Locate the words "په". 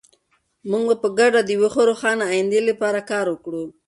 1.03-1.07